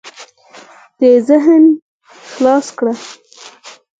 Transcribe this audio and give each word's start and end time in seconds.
دې 0.99 1.11
ذهن 1.27 1.63
خلاص 2.33 2.67
کړه. 2.77 2.93